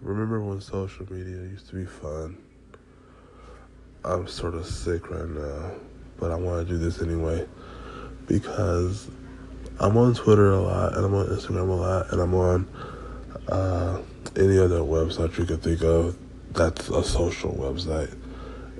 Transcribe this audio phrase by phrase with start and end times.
[0.00, 2.38] remember when social media used to be fun?
[4.04, 5.72] I'm sort of sick right now,
[6.18, 7.46] but I want to do this anyway
[8.26, 9.10] because
[9.78, 12.68] I'm on Twitter a lot and I'm on Instagram a lot and I'm on
[13.48, 14.00] uh,
[14.36, 16.16] any other website you could think of
[16.52, 18.16] that's a social website.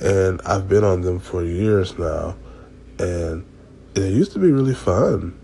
[0.00, 2.36] And I've been on them for years now
[2.98, 3.44] and
[3.94, 5.38] it used to be really fun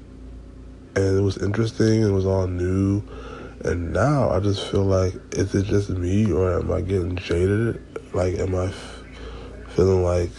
[0.95, 2.03] and it was interesting.
[2.03, 3.03] It was all new,
[3.65, 7.83] and now I just feel like is it just me or am I getting jaded?
[8.13, 9.05] Like, am I f-
[9.69, 10.31] feeling like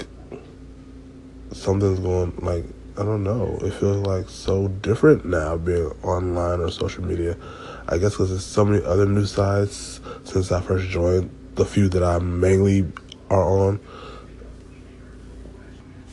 [1.52, 3.58] something's going like I don't know.
[3.62, 7.36] It feels like so different now being online or social media.
[7.88, 11.31] I guess because there's so many other new sites since I first joined.
[11.55, 12.92] The few that I mainly
[13.30, 13.80] are on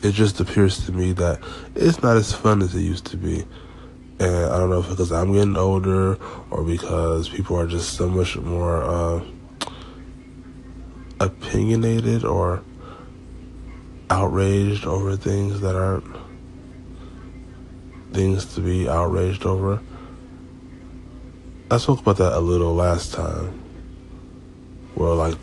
[0.03, 1.39] it just appears to me that
[1.75, 3.45] it's not as fun as it used to be.
[4.21, 6.15] And I don't know if because I'm getting older
[6.51, 9.25] or because people are just so much more uh,
[11.19, 12.61] opinionated or
[14.11, 16.05] outraged over things that aren't
[18.13, 19.81] things to be outraged over.
[21.71, 23.59] I spoke about that a little last time.
[24.93, 25.35] Well, like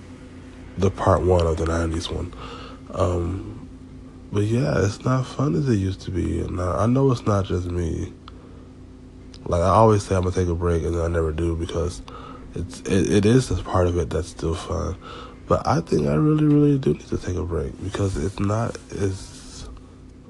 [0.77, 2.33] the part one of the 90s one.
[2.95, 3.69] Um,
[4.31, 6.39] but yeah, it's not fun as it used to be.
[6.43, 8.13] And I, I know it's not just me.
[9.49, 12.03] Like I always say, I'm gonna take a break, and then I never do because
[12.55, 14.97] it's it, it is a part of it that's still fun.
[15.47, 18.77] But I think I really, really do need to take a break because it's not
[18.93, 19.69] as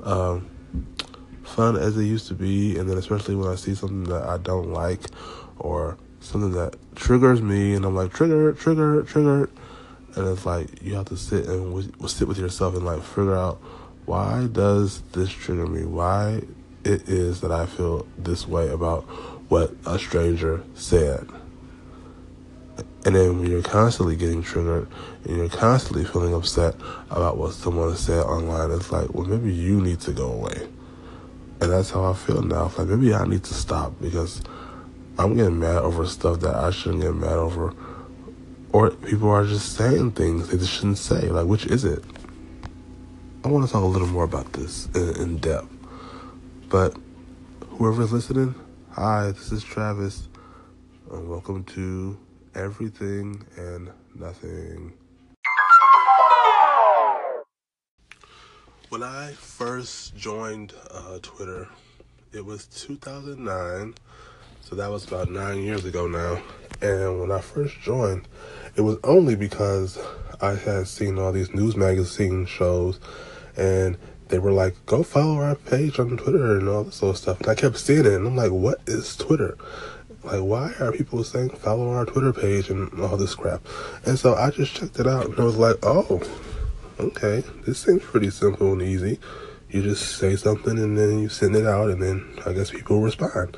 [0.04, 0.48] um,
[1.42, 2.78] fun as it used to be.
[2.78, 5.00] And then especially when I see something that I don't like
[5.58, 9.50] or something that triggers me, and I'm like trigger, trigger, trigger,
[10.14, 13.36] and it's like you have to sit and w- sit with yourself and like figure
[13.36, 13.60] out
[14.06, 15.84] why does this trigger me?
[15.84, 16.42] Why
[16.88, 19.02] it is that I feel this way about
[19.50, 21.28] what a stranger said?
[23.04, 24.88] And then when you're constantly getting triggered
[25.24, 26.74] and you're constantly feeling upset
[27.10, 30.68] about what someone said online, it's like, well, maybe you need to go away.
[31.60, 32.66] And that's how I feel now.
[32.66, 34.42] It's like maybe I need to stop because
[35.18, 37.74] I'm getting mad over stuff that I shouldn't get mad over.
[38.72, 41.28] Or people are just saying things they shouldn't say.
[41.28, 42.04] Like, which is it?
[43.44, 45.77] I want to talk a little more about this in, in depth.
[46.70, 46.94] But
[47.66, 48.54] whoever's listening,
[48.90, 50.28] hi, this is Travis,
[51.10, 52.18] and welcome to
[52.54, 54.92] Everything and Nothing.
[58.90, 61.68] When I first joined uh, Twitter,
[62.34, 63.94] it was 2009,
[64.60, 66.38] so that was about nine years ago now.
[66.82, 68.28] And when I first joined,
[68.76, 69.98] it was only because
[70.42, 73.00] I had seen all these news magazine shows
[73.56, 73.96] and
[74.28, 77.40] they were like, go follow our page on Twitter and all this sort of stuff.
[77.40, 79.56] And I kept seeing it, and I'm like, what is Twitter?
[80.24, 83.66] Like, why are people saying follow our Twitter page and all this crap?
[84.04, 86.22] And so I just checked it out, and I was like, oh,
[87.00, 89.18] okay, this seems pretty simple and easy.
[89.70, 93.00] You just say something, and then you send it out, and then I guess people
[93.00, 93.56] respond.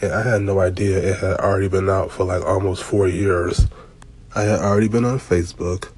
[0.00, 3.66] And I had no idea it had already been out for like almost four years.
[4.34, 5.90] I had already been on Facebook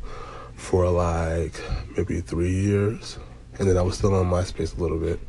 [0.55, 1.53] for like
[1.97, 3.19] maybe three years
[3.59, 5.21] and then I was still on MySpace a little bit.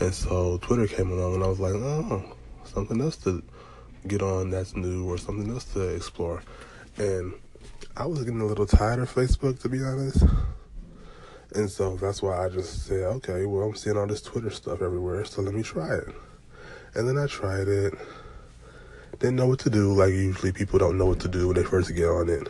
[0.00, 3.42] And so Twitter came along, and I was like, oh, something else to
[4.06, 6.42] get on that's new or something else to explore.
[6.96, 7.34] And
[7.96, 10.24] I was getting a little tired of Facebook, to be honest.
[11.54, 14.82] And so that's why I just said, okay, well, I'm seeing all this Twitter stuff
[14.82, 16.08] everywhere, so let me try it.
[16.94, 17.94] And then I tried it.
[19.18, 21.64] Didn't know what to do, like usually people don't know what to do when they
[21.64, 22.48] first get on it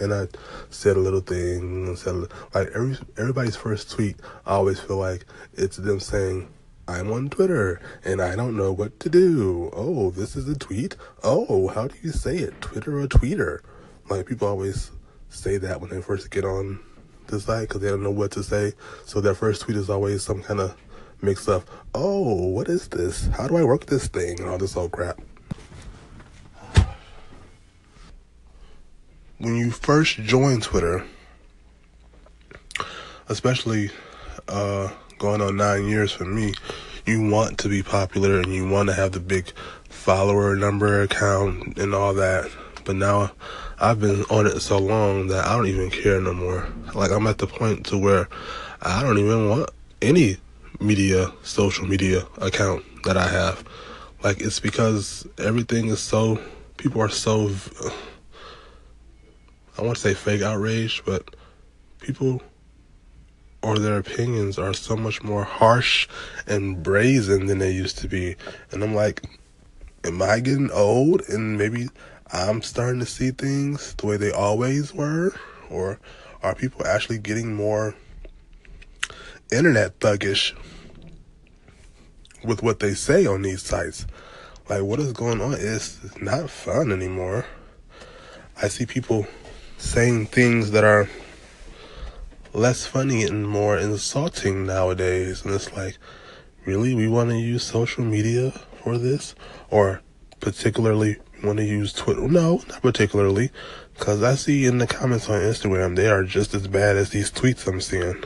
[0.00, 0.28] and I
[0.70, 2.14] said a little thing and said
[2.54, 4.16] like every everybody's first tweet.
[4.46, 6.48] I always feel like it's them saying.
[6.86, 9.70] I'm on Twitter and I don't know what to do.
[9.74, 10.96] Oh, this is a tweet?
[11.22, 12.62] Oh, how do you say it?
[12.62, 13.60] Twitter or tweeter?
[14.08, 14.90] Like people always
[15.28, 16.80] say that when they first get on
[17.26, 18.72] the site because they don't know what to say.
[19.04, 20.76] So their first tweet is always some kind of
[21.20, 21.68] mix up.
[21.94, 23.26] Oh, what is this?
[23.28, 24.40] How do I work this thing?
[24.40, 25.20] And all this old crap.
[29.48, 31.02] When you first join Twitter,
[33.30, 33.90] especially
[34.46, 36.52] uh, going on nine years for me,
[37.06, 39.50] you want to be popular and you want to have the big
[39.88, 42.50] follower number account and all that.
[42.84, 43.32] But now
[43.80, 46.68] I've been on it so long that I don't even care no more.
[46.94, 48.28] Like I'm at the point to where
[48.82, 49.70] I don't even want
[50.02, 50.36] any
[50.78, 53.64] media, social media account that I have.
[54.22, 56.38] Like it's because everything is so
[56.76, 57.50] people are so
[59.78, 61.36] I want to say fake outrage, but
[62.00, 62.42] people
[63.62, 66.08] or their opinions are so much more harsh
[66.48, 68.34] and brazen than they used to be.
[68.72, 69.22] And I'm like,
[70.02, 71.22] am I getting old?
[71.28, 71.88] And maybe
[72.32, 75.32] I'm starting to see things the way they always were?
[75.70, 76.00] Or
[76.42, 77.94] are people actually getting more
[79.52, 80.56] internet thuggish
[82.44, 84.06] with what they say on these sites?
[84.68, 85.54] Like, what is going on?
[85.54, 87.46] It's not fun anymore.
[88.60, 89.26] I see people
[89.78, 91.08] saying things that are
[92.52, 95.44] less funny and more insulting nowadays.
[95.44, 95.96] And it's like,
[96.64, 96.94] really?
[96.94, 98.50] We want to use social media
[98.82, 99.34] for this?
[99.70, 100.02] Or
[100.40, 102.28] particularly want to use Twitter?
[102.28, 103.50] No, not particularly.
[103.94, 107.30] Because I see in the comments on Instagram, they are just as bad as these
[107.30, 108.22] tweets I'm seeing.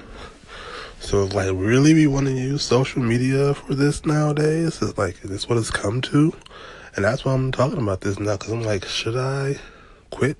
[1.00, 4.80] So it's like, really, we want to use social media for this nowadays?
[4.80, 6.32] It's like, is this what it's come to?
[6.94, 9.58] And that's why I'm talking about this now, because I'm like, should I
[10.10, 10.38] quit?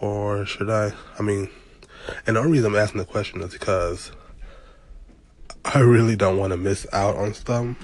[0.00, 0.92] Or should I?
[1.18, 1.48] I mean,
[2.26, 4.12] and the only reason I'm asking the question is because
[5.64, 7.76] I really don't want to miss out on stuff.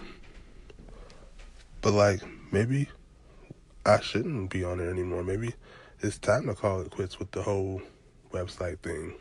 [1.81, 2.23] But like,
[2.53, 2.89] maybe
[3.85, 5.25] I shouldn't be on there anymore.
[5.25, 5.55] Maybe
[6.01, 7.83] it's time to call it quits with the whole
[8.31, 9.15] website thing.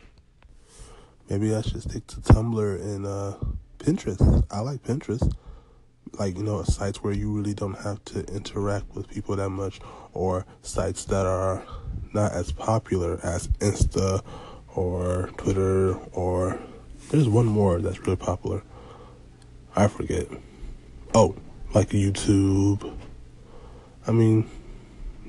[1.28, 3.34] Maybe I should stick to Tumblr and uh,
[3.78, 4.44] Pinterest.
[4.50, 5.32] I like Pinterest.
[6.18, 9.80] Like, you know, sites where you really don't have to interact with people that much,
[10.12, 11.64] or sites that are
[12.12, 14.22] not as popular as Insta
[14.74, 16.58] or Twitter, or
[17.10, 18.62] there's one more that's really popular.
[19.74, 20.26] I forget.
[21.14, 21.34] Oh,
[21.74, 22.94] like YouTube.
[24.06, 24.50] I mean,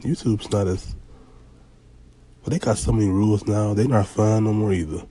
[0.02, 0.96] YouTube's not as.
[2.44, 3.74] But they got so many rules now.
[3.74, 5.04] They're not fun no more either.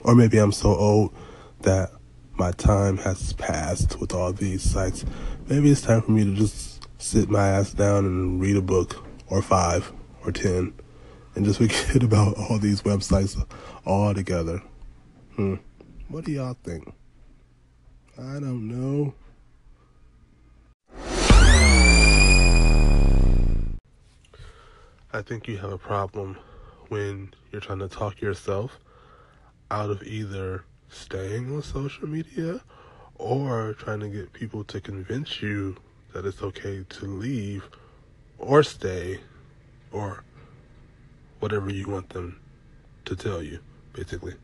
[0.00, 1.14] Or maybe I'm so old
[1.62, 1.90] that
[2.36, 5.04] my time has passed with all these sites.
[5.48, 9.06] Maybe it's time for me to just sit my ass down and read a book
[9.28, 9.92] or five
[10.24, 10.72] or ten
[11.34, 13.42] and just forget about all these websites
[13.86, 14.62] altogether.
[15.36, 15.56] Hmm.
[16.08, 16.92] What do y'all think?
[18.18, 19.14] I don't know.
[25.12, 26.36] I think you have a problem
[26.88, 28.80] when you're trying to talk yourself
[29.70, 32.60] out of either staying on social media
[33.16, 35.76] or trying to get people to convince you
[36.12, 37.68] that it's okay to leave
[38.38, 39.20] or stay
[39.92, 40.24] or
[41.40, 42.40] whatever you want them
[43.04, 43.58] to tell you,
[43.92, 44.34] basically.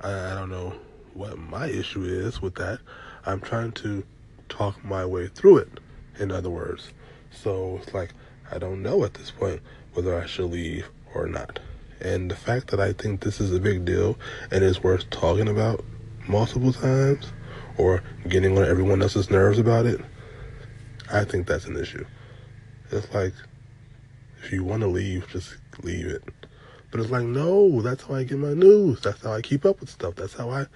[0.00, 0.74] I, I don't know
[1.14, 2.80] what my issue is with that.
[3.24, 4.04] I'm trying to
[4.48, 5.80] talk my way through it,
[6.18, 6.92] in other words.
[7.30, 8.12] So it's like,
[8.50, 9.60] I don't know at this point
[9.94, 11.58] whether I should leave or not.
[12.00, 14.18] And the fact that I think this is a big deal
[14.50, 15.84] and is worth talking about
[16.28, 17.32] multiple times
[17.78, 20.00] or getting on everyone else's nerves about it,
[21.10, 22.04] I think that's an issue.
[22.90, 23.32] It's like,
[24.42, 26.22] if you want to leave, just leave it.
[26.90, 29.00] But it's like, no, that's how I get my news.
[29.00, 30.14] That's how I keep up with stuff.
[30.14, 30.66] That's how I,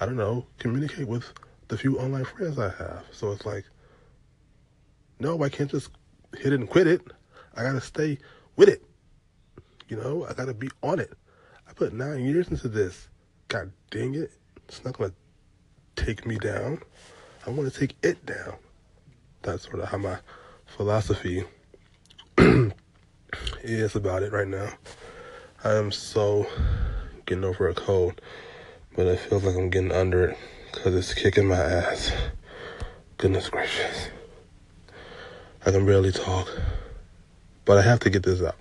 [0.00, 1.32] I don't know, communicate with
[1.68, 3.04] the few online friends I have.
[3.12, 3.64] So it's like,
[5.20, 5.90] no, I can't just
[6.36, 7.02] hit it and quit it.
[7.56, 8.18] I gotta stay
[8.56, 8.82] with it.
[9.88, 11.12] You know, I gotta be on it.
[11.68, 13.08] I put nine years into this.
[13.48, 14.32] God dang it.
[14.68, 15.12] It's not gonna
[15.96, 16.80] take me down.
[17.46, 18.54] I wanna take it down.
[19.42, 20.18] That's sort of how my
[20.66, 21.44] philosophy
[23.62, 24.70] is about it right now.
[25.62, 26.46] I am so
[27.26, 28.20] getting over a cold,
[28.96, 30.38] but it feels like I'm getting under it
[30.72, 32.12] because it's kicking my ass.
[33.18, 34.08] Goodness gracious.
[35.64, 36.48] I can barely talk,
[37.64, 38.56] but I have to get this out.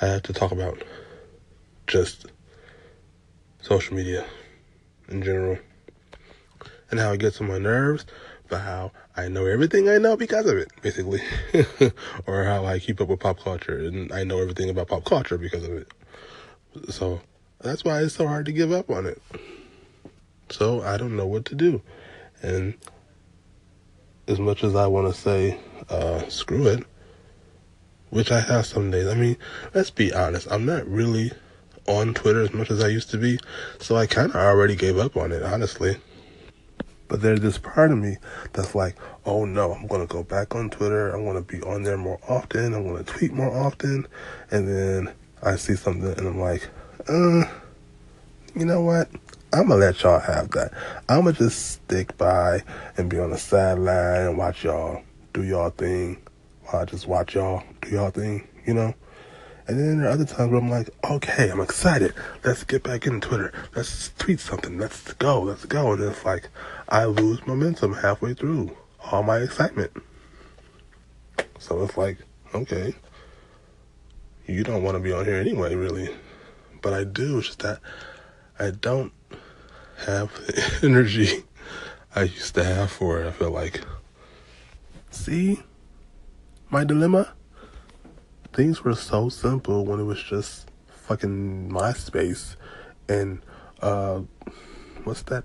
[0.00, 0.82] I have to talk about
[1.86, 2.26] just
[3.62, 4.24] social media
[5.08, 5.58] in general
[6.90, 8.06] and how it gets on my nerves,
[8.48, 11.20] but how I know everything I know because of it, basically.
[12.26, 15.38] or how I keep up with pop culture and I know everything about pop culture
[15.38, 15.92] because of it.
[16.90, 17.20] So
[17.60, 19.20] that's why it's so hard to give up on it.
[20.50, 21.82] So I don't know what to do.
[22.42, 22.74] And
[24.28, 26.84] as much as I want to say, uh, screw it,
[28.10, 29.06] which I have some days.
[29.06, 29.36] I mean,
[29.74, 30.46] let's be honest.
[30.50, 31.32] I'm not really
[31.86, 33.38] on Twitter as much as I used to be,
[33.78, 35.98] so I kind of already gave up on it, honestly.
[37.08, 38.16] But there's this part of me
[38.52, 41.10] that's like, oh no, I'm going to go back on Twitter.
[41.10, 42.74] I'm going to be on there more often.
[42.74, 44.08] I'm going to tweet more often.
[44.50, 46.68] And then I see something and I'm like,
[47.08, 47.44] uh,
[48.56, 49.08] you know what?
[49.52, 50.72] I'm going to let y'all have that.
[51.08, 52.62] I'm going to just stick by
[52.96, 56.18] and be on the sideline and watch y'all do y'all thing
[56.72, 58.94] I just watch y'all do y'all thing, you know?
[59.68, 62.14] And then there are other times where I'm like, okay, I'm excited.
[62.44, 63.52] Let's get back in Twitter.
[63.74, 64.78] Let's tweet something.
[64.78, 65.42] Let's go.
[65.42, 65.92] Let's go.
[65.92, 66.48] And it's like
[66.88, 68.76] I lose momentum halfway through
[69.10, 69.90] all my excitement.
[71.58, 72.18] So it's like,
[72.54, 72.94] okay,
[74.46, 76.14] you don't want to be on here anyway, really.
[76.80, 77.38] But I do.
[77.38, 77.80] It's just that
[78.58, 79.12] I don't
[80.06, 81.44] have the energy
[82.14, 83.26] I used to have for it.
[83.26, 83.80] I feel like,
[85.10, 85.62] see,
[86.70, 87.32] my dilemma?
[88.52, 92.56] Things were so simple when it was just fucking MySpace
[93.08, 93.40] and
[93.80, 94.22] uh
[95.04, 95.44] what's that?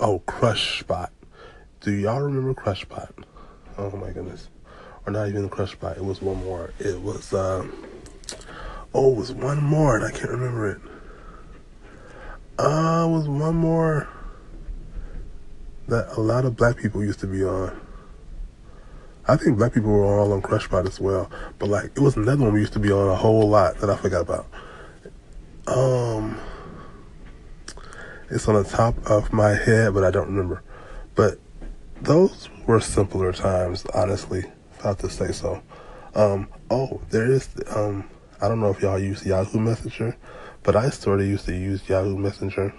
[0.00, 1.12] Oh, Crush Spot.
[1.80, 3.14] Do y'all remember Crush Spot?
[3.76, 4.48] Oh my goodness.
[5.06, 5.96] Or not even Crush Spot.
[5.96, 6.72] It was one more.
[6.78, 7.66] It was uh
[8.94, 10.80] oh, it was one more and I can't remember it.
[12.58, 14.08] Uh, it was one more
[15.86, 17.80] that a lot of black people used to be on.
[19.28, 21.30] I think black people were all on Crush as well.
[21.58, 23.90] But like it was another one we used to be on a whole lot that
[23.90, 24.46] I forgot about.
[25.66, 26.40] Um
[28.30, 30.62] it's on the top of my head, but I don't remember.
[31.14, 31.38] But
[32.02, 35.62] those were simpler times, honestly, if I have to say so.
[36.14, 38.08] Um, oh, there is, um,
[38.42, 40.16] I don't know if y'all use Yahoo Messenger,
[40.62, 42.74] but I sort of used to use Yahoo Messenger.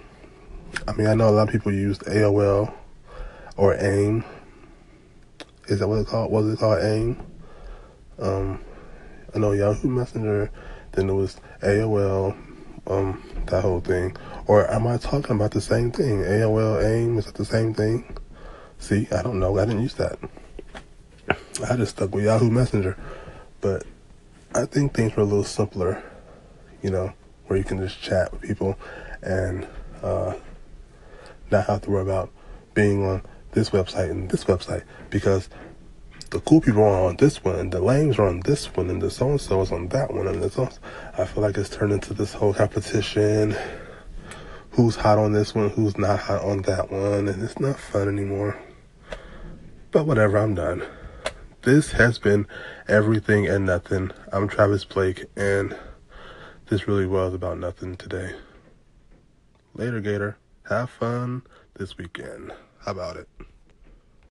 [0.86, 2.72] I mean, I know a lot of people used AOL
[3.56, 4.24] or AIM.
[5.70, 6.32] Is that what it's called?
[6.32, 7.16] Was it called AIM?
[8.18, 8.60] Um,
[9.32, 10.50] I know Yahoo Messenger,
[10.92, 12.36] then it was AOL,
[12.88, 14.16] um, that whole thing.
[14.48, 16.24] Or am I talking about the same thing?
[16.24, 18.16] AOL, AIM, is it the same thing?
[18.78, 19.56] See, I don't know.
[19.58, 20.18] I didn't use that.
[21.28, 22.96] I just stuck with Yahoo Messenger.
[23.60, 23.84] But
[24.52, 26.02] I think things were a little simpler,
[26.82, 27.12] you know,
[27.46, 28.76] where you can just chat with people
[29.22, 29.68] and
[30.02, 30.34] uh,
[31.52, 32.30] not have to worry about
[32.74, 35.48] being on this website and this website because
[36.30, 39.02] the cool people are on this one, and the lames are on this one, and
[39.02, 40.68] the so and so is on that one, and the so.
[41.18, 43.56] I feel like it's turned into this whole competition
[44.70, 48.08] who's hot on this one, who's not hot on that one, and it's not fun
[48.08, 48.56] anymore.
[49.90, 50.84] But whatever, I'm done.
[51.62, 52.46] This has been
[52.86, 54.12] everything and nothing.
[54.32, 55.76] I'm Travis Blake, and
[56.68, 58.34] this really was about nothing today.
[59.74, 60.36] Later, Gator.
[60.68, 61.42] Have fun
[61.74, 62.52] this weekend.
[62.80, 63.28] How about it?